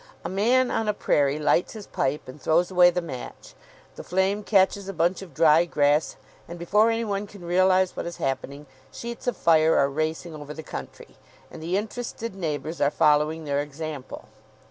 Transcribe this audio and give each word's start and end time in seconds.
A 0.25 0.29
man 0.29 0.71
on 0.71 0.87
a 0.87 0.95
prairie 0.95 1.37
lights 1.37 1.73
his 1.73 1.85
pipe, 1.85 2.27
and 2.27 2.41
throws 2.41 2.71
away 2.71 2.89
the 2.89 3.03
match. 3.03 3.53
The 3.97 4.03
flame 4.03 4.41
catches 4.43 4.89
a 4.89 4.93
bunch 4.97 5.21
of 5.21 5.35
dry 5.35 5.65
grass, 5.65 6.15
and, 6.47 6.57
before 6.57 6.89
any 6.89 7.03
one 7.05 7.27
can 7.27 7.45
realise 7.45 7.95
what 7.95 8.07
is 8.07 8.17
happening, 8.17 8.65
sheets 8.91 9.27
of 9.27 9.37
fire 9.37 9.77
are 9.77 9.89
racing 9.91 10.33
over 10.33 10.55
the 10.55 10.63
country; 10.63 11.17
and 11.51 11.61
the 11.61 11.77
interested 11.77 12.33
neighbours 12.35 12.81
are 12.81 12.89
following 12.89 13.43
their 13.45 13.59
example. 13.59 14.25